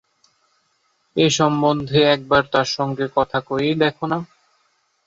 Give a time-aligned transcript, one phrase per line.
[1.15, 4.17] এ সম্বন্ধে একবার তাঁর সঙ্গে কথা কয়েই দেখো-না।